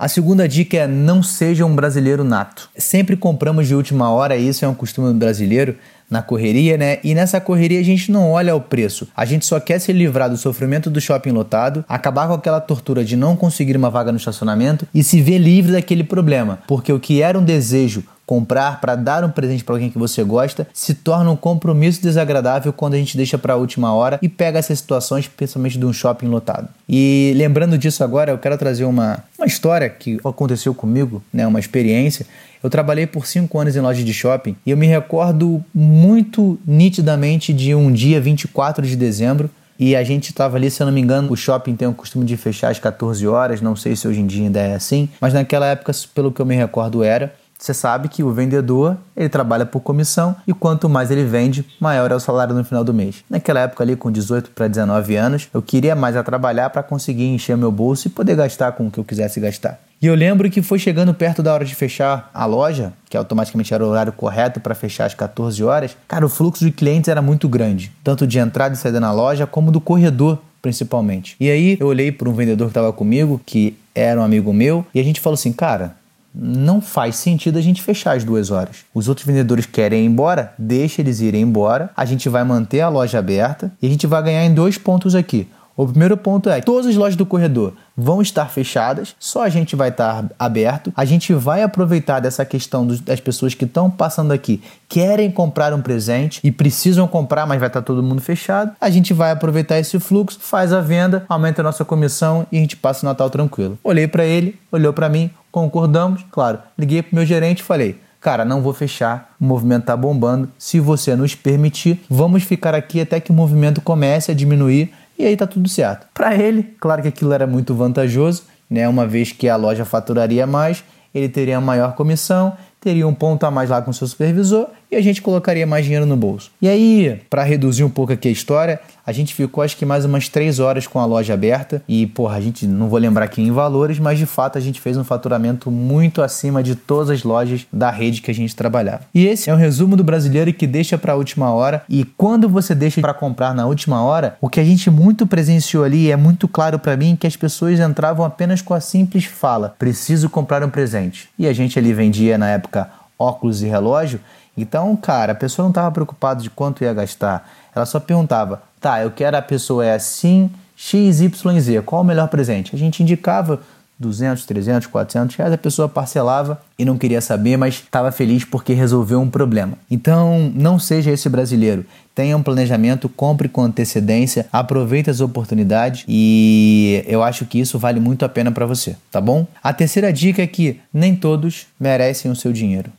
A 0.00 0.08
segunda 0.08 0.48
dica 0.48 0.78
é 0.78 0.86
não 0.86 1.22
seja 1.22 1.66
um 1.66 1.76
brasileiro 1.76 2.24
nato. 2.24 2.70
Sempre 2.74 3.18
compramos 3.18 3.68
de 3.68 3.74
última 3.74 4.08
hora, 4.08 4.34
isso 4.34 4.64
é 4.64 4.68
um 4.68 4.72
costume 4.72 5.12
brasileiro, 5.12 5.76
na 6.10 6.20
correria, 6.20 6.76
né? 6.76 6.98
E 7.04 7.14
nessa 7.14 7.40
correria 7.40 7.80
a 7.80 7.84
gente 7.84 8.10
não 8.10 8.32
olha 8.32 8.54
o 8.54 8.60
preço. 8.60 9.08
A 9.16 9.24
gente 9.24 9.46
só 9.46 9.60
quer 9.60 9.78
se 9.78 9.92
livrar 9.92 10.28
do 10.28 10.36
sofrimento 10.36 10.90
do 10.90 11.00
shopping 11.00 11.30
lotado, 11.30 11.84
acabar 11.88 12.26
com 12.26 12.34
aquela 12.34 12.60
tortura 12.60 13.04
de 13.04 13.16
não 13.16 13.36
conseguir 13.36 13.76
uma 13.76 13.88
vaga 13.88 14.10
no 14.10 14.18
estacionamento 14.18 14.86
e 14.92 15.04
se 15.04 15.22
ver 15.22 15.38
livre 15.38 15.72
daquele 15.72 16.02
problema. 16.02 16.58
Porque 16.66 16.92
o 16.92 16.98
que 16.98 17.22
era 17.22 17.38
um 17.38 17.44
desejo 17.44 18.02
comprar 18.30 18.80
para 18.80 18.94
dar 18.94 19.24
um 19.24 19.28
presente 19.28 19.64
para 19.64 19.74
alguém 19.74 19.90
que 19.90 19.98
você 19.98 20.22
gosta 20.22 20.68
se 20.72 20.94
torna 20.94 21.32
um 21.32 21.36
compromisso 21.36 22.00
desagradável 22.00 22.72
quando 22.72 22.94
a 22.94 22.96
gente 22.96 23.16
deixa 23.16 23.36
para 23.36 23.54
a 23.54 23.56
última 23.56 23.92
hora 23.92 24.20
e 24.22 24.28
pega 24.28 24.56
essas 24.56 24.78
situações, 24.78 25.26
principalmente 25.26 25.76
de 25.76 25.84
um 25.84 25.92
shopping 25.92 26.28
lotado. 26.28 26.68
E 26.88 27.32
lembrando 27.36 27.76
disso 27.76 28.04
agora, 28.04 28.30
eu 28.30 28.38
quero 28.38 28.56
trazer 28.56 28.84
uma, 28.84 29.18
uma 29.36 29.48
história 29.48 29.90
que 29.90 30.20
aconteceu 30.24 30.72
comigo, 30.72 31.20
né, 31.32 31.44
uma 31.44 31.58
experiência. 31.58 32.24
Eu 32.62 32.68
trabalhei 32.68 33.06
por 33.06 33.26
cinco 33.26 33.58
anos 33.58 33.74
em 33.74 33.80
loja 33.80 34.04
de 34.04 34.12
shopping 34.12 34.54
e 34.66 34.70
eu 34.70 34.76
me 34.76 34.86
recordo 34.86 35.64
muito 35.74 36.58
nitidamente 36.66 37.52
de 37.52 37.74
um 37.74 37.90
dia 37.90 38.20
24 38.20 38.86
de 38.86 38.96
dezembro 38.96 39.50
e 39.78 39.96
a 39.96 40.04
gente 40.04 40.28
estava 40.28 40.58
ali, 40.58 40.70
se 40.70 40.82
eu 40.82 40.86
não 40.86 40.92
me 40.92 41.00
engano, 41.00 41.32
o 41.32 41.36
shopping 41.36 41.74
tem 41.74 41.88
o 41.88 41.94
costume 41.94 42.26
de 42.26 42.36
fechar 42.36 42.70
às 42.70 42.78
14 42.78 43.26
horas, 43.26 43.62
não 43.62 43.74
sei 43.74 43.96
se 43.96 44.06
hoje 44.06 44.20
em 44.20 44.26
dia 44.26 44.44
ainda 44.44 44.60
é 44.60 44.74
assim, 44.74 45.08
mas 45.18 45.32
naquela 45.32 45.64
época, 45.64 45.90
pelo 46.14 46.30
que 46.30 46.40
eu 46.40 46.44
me 46.44 46.54
recordo, 46.54 47.02
era. 47.02 47.34
Você 47.58 47.72
sabe 47.74 48.08
que 48.08 48.22
o 48.22 48.32
vendedor 48.32 48.96
ele 49.14 49.28
trabalha 49.28 49.64
por 49.66 49.80
comissão 49.80 50.36
e 50.46 50.52
quanto 50.52 50.88
mais 50.88 51.10
ele 51.10 51.24
vende, 51.24 51.64
maior 51.78 52.10
é 52.10 52.14
o 52.14 52.20
salário 52.20 52.54
no 52.54 52.64
final 52.64 52.84
do 52.84 52.92
mês. 52.92 53.24
Naquela 53.28 53.60
época 53.60 53.84
ali, 53.84 53.96
com 53.96 54.10
18 54.10 54.50
para 54.50 54.68
19 54.68 55.16
anos, 55.16 55.48
eu 55.52 55.62
queria 55.62 55.94
mais 55.94 56.16
a 56.16 56.22
trabalhar 56.22 56.70
para 56.70 56.82
conseguir 56.82 57.26
encher 57.26 57.56
meu 57.56 57.72
bolso 57.72 58.06
e 58.06 58.10
poder 58.10 58.36
gastar 58.36 58.72
com 58.72 58.86
o 58.86 58.90
que 58.90 58.98
eu 58.98 59.04
quisesse 59.04 59.40
gastar. 59.40 59.78
E 60.02 60.06
eu 60.06 60.14
lembro 60.14 60.50
que 60.50 60.62
foi 60.62 60.78
chegando 60.78 61.12
perto 61.12 61.42
da 61.42 61.52
hora 61.52 61.64
de 61.64 61.74
fechar 61.74 62.30
a 62.32 62.46
loja, 62.46 62.92
que 63.08 63.16
automaticamente 63.16 63.74
era 63.74 63.84
o 63.84 63.88
horário 63.88 64.12
correto 64.12 64.58
para 64.58 64.74
fechar 64.74 65.04
às 65.04 65.14
14 65.14 65.62
horas. 65.62 65.96
Cara, 66.08 66.24
o 66.24 66.28
fluxo 66.28 66.64
de 66.64 66.70
clientes 66.70 67.08
era 67.08 67.20
muito 67.20 67.48
grande, 67.48 67.92
tanto 68.02 68.26
de 68.26 68.38
entrada 68.38 68.74
e 68.74 68.78
saída 68.78 68.98
na 68.98 69.12
loja 69.12 69.46
como 69.46 69.70
do 69.70 69.80
corredor 69.80 70.38
principalmente. 70.62 71.36
E 71.40 71.50
aí 71.50 71.76
eu 71.80 71.86
olhei 71.86 72.12
para 72.12 72.28
um 72.28 72.32
vendedor 72.32 72.66
que 72.66 72.70
estava 72.70 72.92
comigo, 72.92 73.40
que 73.44 73.76
era 73.94 74.20
um 74.20 74.24
amigo 74.24 74.52
meu, 74.52 74.86
e 74.94 75.00
a 75.00 75.02
gente 75.02 75.20
falou 75.20 75.34
assim, 75.34 75.52
cara, 75.52 75.96
não 76.34 76.80
faz 76.80 77.16
sentido 77.16 77.58
a 77.58 77.62
gente 77.62 77.82
fechar 77.82 78.16
as 78.16 78.24
duas 78.24 78.50
horas. 78.50 78.84
Os 78.94 79.08
outros 79.08 79.26
vendedores 79.26 79.66
querem 79.66 80.04
ir 80.04 80.06
embora, 80.06 80.54
deixa 80.58 81.00
eles 81.00 81.20
irem 81.20 81.42
embora, 81.42 81.90
a 81.96 82.04
gente 82.04 82.28
vai 82.28 82.44
manter 82.44 82.80
a 82.80 82.88
loja 82.88 83.18
aberta 83.18 83.72
e 83.82 83.86
a 83.86 83.90
gente 83.90 84.06
vai 84.06 84.22
ganhar 84.22 84.44
em 84.44 84.54
dois 84.54 84.78
pontos 84.78 85.14
aqui. 85.14 85.48
O 85.80 85.88
primeiro 85.88 86.14
ponto 86.14 86.50
é: 86.50 86.60
todas 86.60 86.86
as 86.86 86.94
lojas 86.94 87.16
do 87.16 87.24
corredor 87.24 87.72
vão 87.96 88.20
estar 88.20 88.46
fechadas, 88.50 89.16
só 89.18 89.42
a 89.44 89.48
gente 89.48 89.74
vai 89.74 89.88
estar 89.88 90.26
aberto. 90.38 90.92
A 90.94 91.06
gente 91.06 91.32
vai 91.32 91.62
aproveitar 91.62 92.20
dessa 92.20 92.44
questão 92.44 92.86
das 92.86 93.18
pessoas 93.18 93.54
que 93.54 93.64
estão 93.64 93.90
passando 93.90 94.30
aqui, 94.32 94.62
querem 94.86 95.30
comprar 95.30 95.72
um 95.72 95.80
presente 95.80 96.38
e 96.44 96.52
precisam 96.52 97.08
comprar, 97.08 97.46
mas 97.46 97.58
vai 97.58 97.68
estar 97.68 97.80
todo 97.80 98.02
mundo 98.02 98.20
fechado. 98.20 98.72
A 98.78 98.90
gente 98.90 99.14
vai 99.14 99.30
aproveitar 99.30 99.78
esse 99.78 99.98
fluxo, 99.98 100.38
faz 100.38 100.70
a 100.70 100.82
venda, 100.82 101.24
aumenta 101.26 101.62
a 101.62 101.64
nossa 101.64 101.82
comissão 101.82 102.46
e 102.52 102.58
a 102.58 102.60
gente 102.60 102.76
passa 102.76 103.06
o 103.06 103.08
Natal 103.08 103.30
tranquilo. 103.30 103.78
Olhei 103.82 104.06
para 104.06 104.26
ele, 104.26 104.58
olhou 104.70 104.92
para 104.92 105.08
mim, 105.08 105.30
concordamos, 105.50 106.26
claro. 106.30 106.58
Liguei 106.78 107.02
pro 107.02 107.14
meu 107.14 107.24
gerente 107.24 107.60
e 107.60 107.64
falei: 107.64 107.98
cara, 108.20 108.44
não 108.44 108.60
vou 108.60 108.74
fechar, 108.74 109.34
o 109.40 109.44
movimento 109.44 109.84
tá 109.84 109.96
bombando. 109.96 110.50
Se 110.58 110.78
você 110.78 111.16
nos 111.16 111.34
permitir, 111.34 112.02
vamos 112.08 112.42
ficar 112.42 112.74
aqui 112.74 113.00
até 113.00 113.18
que 113.18 113.30
o 113.30 113.34
movimento 113.34 113.80
comece 113.80 114.30
a 114.30 114.34
diminuir 114.34 114.92
e 115.20 115.26
aí 115.26 115.36
tá 115.36 115.46
tudo 115.46 115.68
certo. 115.68 116.06
Para 116.14 116.34
ele, 116.34 116.74
claro 116.80 117.02
que 117.02 117.08
aquilo 117.08 117.32
era 117.32 117.46
muito 117.46 117.74
vantajoso, 117.74 118.44
né? 118.68 118.88
Uma 118.88 119.06
vez 119.06 119.32
que 119.32 119.48
a 119.48 119.56
loja 119.56 119.84
faturaria 119.84 120.46
mais, 120.46 120.82
ele 121.14 121.28
teria 121.28 121.60
maior 121.60 121.94
comissão, 121.94 122.56
teria 122.80 123.06
um 123.06 123.14
ponto 123.14 123.44
a 123.44 123.50
mais 123.50 123.68
lá 123.68 123.82
com 123.82 123.92
seu 123.92 124.06
supervisor 124.06 124.68
e 124.90 124.96
a 124.96 125.00
gente 125.00 125.22
colocaria 125.22 125.66
mais 125.66 125.84
dinheiro 125.84 126.06
no 126.06 126.16
bolso. 126.16 126.50
E 126.60 126.68
aí, 126.68 127.20
para 127.30 127.42
reduzir 127.42 127.84
um 127.84 127.90
pouco 127.90 128.12
aqui 128.12 128.28
a 128.28 128.30
história, 128.30 128.80
a 129.06 129.12
gente 129.12 129.34
ficou 129.34 129.62
acho 129.62 129.76
que 129.76 129.86
mais 129.86 130.04
umas 130.04 130.28
três 130.28 130.58
horas 130.58 130.86
com 130.86 130.98
a 130.98 131.04
loja 131.04 131.34
aberta 131.34 131.82
e, 131.88 132.06
porra, 132.06 132.36
a 132.36 132.40
gente 132.40 132.66
não 132.66 132.88
vou 132.88 132.98
lembrar 132.98 133.24
aqui 133.24 133.40
em 133.42 133.50
valores, 133.50 133.98
mas 133.98 134.18
de 134.18 134.26
fato 134.26 134.58
a 134.58 134.60
gente 134.60 134.80
fez 134.80 134.96
um 134.96 135.04
faturamento 135.04 135.70
muito 135.70 136.22
acima 136.22 136.62
de 136.62 136.74
todas 136.74 137.10
as 137.10 137.22
lojas 137.22 137.66
da 137.72 137.90
rede 137.90 138.20
que 138.20 138.30
a 138.30 138.34
gente 138.34 138.54
trabalhava. 138.54 139.02
E 139.14 139.26
esse 139.26 139.50
é 139.50 139.54
um 139.54 139.56
resumo 139.56 139.96
do 139.96 140.04
brasileiro 140.04 140.52
que 140.52 140.66
deixa 140.66 140.98
para 140.98 141.12
a 141.12 141.16
última 141.16 141.52
hora 141.52 141.82
e 141.88 142.04
quando 142.04 142.48
você 142.48 142.74
deixa 142.74 143.00
para 143.00 143.14
comprar 143.14 143.54
na 143.54 143.66
última 143.66 144.02
hora, 144.02 144.36
o 144.40 144.48
que 144.48 144.60
a 144.60 144.64
gente 144.64 144.90
muito 144.90 145.26
presenciou 145.26 145.84
ali 145.84 146.10
é 146.10 146.16
muito 146.16 146.46
claro 146.46 146.78
para 146.78 146.96
mim 146.96 147.16
que 147.18 147.26
as 147.26 147.36
pessoas 147.36 147.80
entravam 147.80 148.24
apenas 148.24 148.62
com 148.62 148.74
a 148.74 148.80
simples 148.80 149.24
fala: 149.24 149.74
preciso 149.78 150.28
comprar 150.28 150.62
um 150.62 150.70
presente. 150.70 151.28
E 151.38 151.46
a 151.46 151.52
gente 151.52 151.78
ali 151.78 151.92
vendia 151.92 152.36
na 152.36 152.48
época 152.48 152.90
óculos 153.18 153.62
e 153.62 153.66
relógio 153.66 154.18
então, 154.56 154.94
cara, 154.96 155.32
a 155.32 155.34
pessoa 155.34 155.64
não 155.64 155.70
estava 155.70 155.90
preocupada 155.90 156.42
de 156.42 156.50
quanto 156.50 156.84
ia 156.84 156.92
gastar. 156.92 157.48
Ela 157.74 157.86
só 157.86 158.00
perguntava: 158.00 158.62
tá, 158.80 159.02
eu 159.02 159.10
quero 159.10 159.36
a 159.36 159.42
pessoa 159.42 159.84
é 159.84 159.94
assim, 159.94 160.50
X, 160.76 161.20
Y, 161.20 161.60
Z, 161.60 161.82
qual 161.82 162.02
o 162.02 162.04
melhor 162.04 162.28
presente? 162.28 162.74
A 162.74 162.78
gente 162.78 163.02
indicava 163.02 163.60
200, 164.00 164.46
300, 164.46 164.86
400 164.86 165.36
reais, 165.36 165.52
a 165.52 165.58
pessoa 165.58 165.86
parcelava 165.86 166.60
e 166.78 166.86
não 166.86 166.96
queria 166.96 167.20
saber, 167.20 167.58
mas 167.58 167.74
estava 167.74 168.10
feliz 168.10 168.44
porque 168.44 168.72
resolveu 168.72 169.20
um 169.20 169.28
problema. 169.28 169.74
Então, 169.90 170.50
não 170.54 170.78
seja 170.78 171.10
esse 171.10 171.28
brasileiro. 171.28 171.84
Tenha 172.14 172.34
um 172.34 172.42
planejamento, 172.42 173.10
compre 173.10 173.46
com 173.46 173.62
antecedência, 173.62 174.46
aproveite 174.50 175.10
as 175.10 175.20
oportunidades 175.20 176.04
e 176.08 177.04
eu 177.06 177.22
acho 177.22 177.44
que 177.44 177.60
isso 177.60 177.78
vale 177.78 178.00
muito 178.00 178.24
a 178.24 178.28
pena 178.28 178.50
para 178.50 178.64
você, 178.64 178.96
tá 179.12 179.20
bom? 179.20 179.46
A 179.62 179.72
terceira 179.72 180.10
dica 180.10 180.42
é 180.42 180.46
que 180.46 180.80
nem 180.92 181.14
todos 181.14 181.66
merecem 181.78 182.30
o 182.30 182.36
seu 182.36 182.52
dinheiro. 182.54 182.90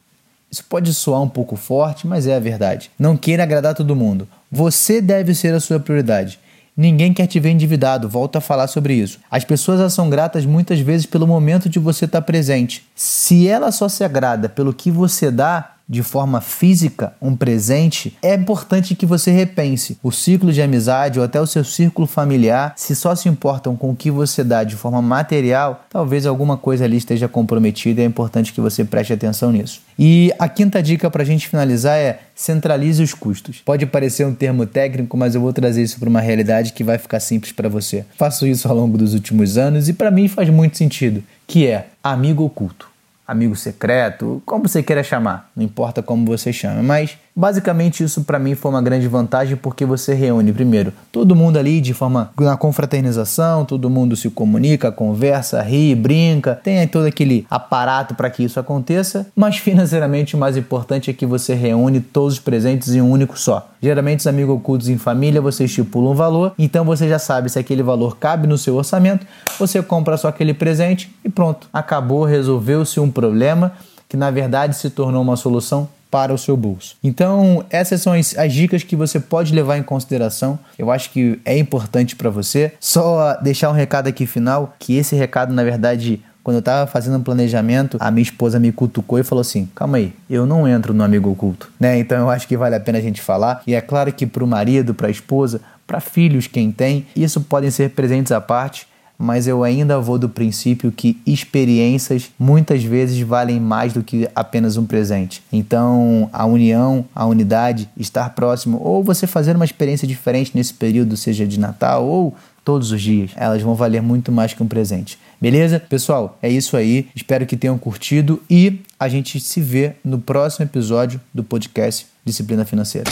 Isso 0.51 0.65
pode 0.65 0.93
soar 0.93 1.21
um 1.21 1.29
pouco 1.29 1.55
forte, 1.55 2.05
mas 2.05 2.27
é 2.27 2.35
a 2.35 2.39
verdade. 2.39 2.91
Não 2.99 3.15
queira 3.15 3.43
agradar 3.43 3.73
todo 3.73 3.95
mundo. 3.95 4.27
Você 4.51 4.99
deve 4.99 5.33
ser 5.33 5.53
a 5.53 5.61
sua 5.61 5.79
prioridade. 5.79 6.37
Ninguém 6.75 7.13
quer 7.13 7.27
te 7.27 7.39
ver 7.39 7.51
endividado, 7.51 8.09
volta 8.09 8.39
a 8.39 8.41
falar 8.41 8.67
sobre 8.67 8.93
isso. 8.93 9.19
As 9.29 9.45
pessoas 9.45 9.93
são 9.93 10.09
gratas 10.09 10.45
muitas 10.45 10.79
vezes 10.79 11.05
pelo 11.05 11.27
momento 11.27 11.69
de 11.69 11.79
você 11.79 12.03
estar 12.03 12.21
presente. 12.21 12.85
Se 12.95 13.47
ela 13.47 13.71
só 13.71 13.87
se 13.87 14.03
agrada 14.03 14.49
pelo 14.49 14.73
que 14.73 14.91
você 14.91 15.31
dá, 15.31 15.75
de 15.91 16.01
forma 16.01 16.39
física 16.39 17.11
um 17.21 17.35
presente, 17.35 18.17
é 18.21 18.33
importante 18.33 18.95
que 18.95 19.05
você 19.05 19.29
repense 19.29 19.97
o 20.01 20.09
ciclo 20.09 20.53
de 20.53 20.61
amizade 20.61 21.19
ou 21.19 21.25
até 21.25 21.41
o 21.41 21.45
seu 21.45 21.65
círculo 21.65 22.07
familiar. 22.07 22.73
Se 22.77 22.95
só 22.95 23.13
se 23.13 23.27
importam 23.27 23.75
com 23.75 23.89
o 23.89 23.95
que 23.95 24.09
você 24.09 24.41
dá 24.41 24.63
de 24.63 24.77
forma 24.77 25.01
material, 25.01 25.83
talvez 25.89 26.25
alguma 26.25 26.55
coisa 26.55 26.85
ali 26.85 26.95
esteja 26.95 27.27
comprometida 27.27 27.99
e 27.99 28.05
é 28.05 28.07
importante 28.07 28.53
que 28.53 28.61
você 28.61 28.85
preste 28.85 29.11
atenção 29.11 29.51
nisso. 29.51 29.81
E 29.99 30.31
a 30.39 30.47
quinta 30.47 30.81
dica 30.81 31.11
para 31.11 31.23
a 31.23 31.25
gente 31.25 31.49
finalizar 31.49 31.97
é 31.97 32.21
centralize 32.33 33.03
os 33.03 33.13
custos. 33.13 33.61
Pode 33.65 33.85
parecer 33.85 34.25
um 34.25 34.33
termo 34.33 34.65
técnico, 34.65 35.17
mas 35.17 35.35
eu 35.35 35.41
vou 35.41 35.51
trazer 35.51 35.83
isso 35.83 35.99
para 35.99 36.09
uma 36.09 36.21
realidade 36.21 36.71
que 36.71 36.85
vai 36.85 36.97
ficar 36.97 37.19
simples 37.19 37.51
para 37.51 37.67
você. 37.67 38.05
Faço 38.17 38.47
isso 38.47 38.65
ao 38.69 38.75
longo 38.75 38.97
dos 38.97 39.13
últimos 39.13 39.57
anos 39.57 39.89
e 39.89 39.93
para 39.93 40.09
mim 40.09 40.29
faz 40.29 40.49
muito 40.49 40.77
sentido, 40.77 41.21
que 41.45 41.67
é 41.67 41.87
amigo 42.01 42.45
oculto 42.45 42.90
amigo 43.27 43.55
secreto, 43.55 44.41
como 44.45 44.67
você 44.67 44.83
queira 44.83 45.03
chamar, 45.03 45.49
não 45.55 45.63
importa 45.63 46.01
como 46.03 46.25
você 46.25 46.51
chama, 46.51 46.81
mas 46.83 47.17
Basicamente, 47.35 48.03
isso 48.03 48.23
para 48.23 48.37
mim 48.37 48.55
foi 48.55 48.71
uma 48.71 48.81
grande 48.81 49.07
vantagem 49.07 49.55
porque 49.55 49.85
você 49.85 50.13
reúne, 50.13 50.51
primeiro, 50.51 50.91
todo 51.11 51.35
mundo 51.35 51.57
ali 51.57 51.79
de 51.79 51.93
forma 51.93 52.31
na 52.39 52.57
confraternização, 52.57 53.63
todo 53.63 53.89
mundo 53.89 54.15
se 54.15 54.29
comunica, 54.29 54.91
conversa, 54.91 55.61
ri, 55.61 55.95
brinca, 55.95 56.59
tem 56.61 56.85
todo 56.87 57.05
aquele 57.05 57.45
aparato 57.49 58.15
para 58.15 58.29
que 58.29 58.43
isso 58.43 58.59
aconteça, 58.59 59.27
mas 59.35 59.57
financeiramente 59.57 60.35
o 60.35 60.37
mais 60.37 60.57
importante 60.57 61.09
é 61.09 61.13
que 61.13 61.25
você 61.25 61.53
reúne 61.53 62.01
todos 62.01 62.33
os 62.33 62.39
presentes 62.39 62.93
em 62.93 63.01
um 63.01 63.09
único 63.09 63.39
só. 63.39 63.69
Geralmente, 63.81 64.19
os 64.19 64.27
amigos 64.27 64.55
ocultos 64.57 64.89
em 64.89 64.97
família 64.97 65.41
você 65.41 65.63
estipula 65.63 66.11
um 66.11 66.15
valor, 66.15 66.53
então 66.59 66.83
você 66.83 67.07
já 67.07 67.17
sabe 67.17 67.49
se 67.49 67.57
aquele 67.57 67.81
valor 67.81 68.17
cabe 68.17 68.45
no 68.45 68.57
seu 68.57 68.75
orçamento, 68.75 69.25
você 69.57 69.81
compra 69.81 70.17
só 70.17 70.27
aquele 70.27 70.53
presente 70.53 71.13
e 71.23 71.29
pronto, 71.29 71.69
acabou, 71.71 72.25
resolveu-se 72.25 72.99
um 72.99 73.09
problema 73.09 73.71
que 74.09 74.17
na 74.17 74.29
verdade 74.29 74.75
se 74.75 74.89
tornou 74.89 75.21
uma 75.21 75.37
solução 75.37 75.87
para 76.11 76.33
o 76.33 76.37
seu 76.37 76.57
bolso. 76.57 76.97
Então, 77.01 77.65
essas 77.69 78.01
são 78.01 78.11
as, 78.11 78.37
as, 78.37 78.53
dicas 78.53 78.83
que 78.83 78.97
você 78.97 79.19
pode 79.19 79.55
levar 79.55 79.77
em 79.77 79.83
consideração. 79.83 80.59
Eu 80.77 80.91
acho 80.91 81.09
que 81.09 81.39
é 81.45 81.57
importante 81.57 82.17
para 82.17 82.29
você. 82.29 82.73
Só 82.79 83.35
deixar 83.41 83.69
um 83.69 83.73
recado 83.73 84.07
aqui 84.07 84.27
final, 84.27 84.75
que 84.77 84.97
esse 84.97 85.15
recado, 85.15 85.53
na 85.53 85.63
verdade, 85.63 86.21
quando 86.43 86.55
eu 86.55 86.59
estava 86.59 86.85
fazendo 86.85 87.17
um 87.17 87.23
planejamento, 87.23 87.97
a 87.99 88.11
minha 88.11 88.23
esposa 88.23 88.59
me 88.59 88.71
cutucou 88.71 89.17
e 89.19 89.23
falou 89.23 89.41
assim: 89.41 89.69
calma 89.73 89.97
aí, 89.97 90.13
eu 90.29 90.45
não 90.45 90.67
entro 90.67 90.93
no 90.93 91.03
amigo 91.03 91.31
oculto. 91.31 91.71
Né? 91.79 91.97
Então 91.99 92.19
eu 92.19 92.29
acho 92.29 92.47
que 92.47 92.57
vale 92.57 92.75
a 92.75 92.79
pena 92.79 92.97
a 92.97 93.01
gente 93.01 93.21
falar. 93.21 93.61
E 93.65 93.73
é 93.73 93.81
claro 93.81 94.11
que 94.11 94.25
para 94.27 94.43
o 94.43 94.47
marido, 94.47 94.93
para 94.93 95.07
a 95.07 95.11
esposa, 95.11 95.61
para 95.87 95.99
filhos, 95.99 96.47
quem 96.47 96.71
tem, 96.71 97.05
isso 97.15 97.41
podem 97.41 97.71
ser 97.71 97.91
presentes 97.91 98.31
à 98.31 98.41
parte 98.41 98.90
mas 99.21 99.47
eu 99.47 99.63
ainda 99.63 99.99
vou 99.99 100.17
do 100.17 100.27
princípio 100.27 100.91
que 100.91 101.21
experiências 101.25 102.31
muitas 102.39 102.83
vezes 102.83 103.19
valem 103.21 103.59
mais 103.59 103.93
do 103.93 104.01
que 104.01 104.27
apenas 104.35 104.77
um 104.77 104.85
presente. 104.85 105.43
Então, 105.53 106.29
a 106.33 106.45
união, 106.45 107.05
a 107.13 107.25
unidade, 107.25 107.87
estar 107.95 108.29
próximo, 108.31 108.81
ou 108.83 109.03
você 109.03 109.27
fazer 109.27 109.55
uma 109.55 109.65
experiência 109.65 110.07
diferente 110.07 110.51
nesse 110.55 110.73
período, 110.73 111.15
seja 111.15 111.45
de 111.45 111.59
Natal 111.59 112.05
ou 112.05 112.35
todos 112.63 112.91
os 112.91 113.01
dias, 113.01 113.31
elas 113.35 113.61
vão 113.61 113.75
valer 113.75 114.01
muito 114.01 114.31
mais 114.31 114.53
que 114.53 114.61
um 114.61 114.67
presente. 114.67 115.17
Beleza? 115.39 115.79
Pessoal, 115.79 116.37
é 116.41 116.49
isso 116.49 116.77
aí. 116.77 117.07
Espero 117.15 117.45
que 117.45 117.57
tenham 117.57 117.77
curtido 117.77 118.41
e 118.49 118.81
a 118.99 119.07
gente 119.07 119.39
se 119.39 119.61
vê 119.61 119.93
no 120.03 120.19
próximo 120.19 120.65
episódio 120.65 121.19
do 121.33 121.43
podcast 121.43 122.07
Disciplina 122.23 122.65
Financeira. 122.65 123.09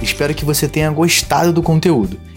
Espero 0.00 0.34
que 0.34 0.44
você 0.44 0.68
tenha 0.68 0.90
gostado 0.90 1.52
do 1.52 1.62
conteúdo. 1.62 2.31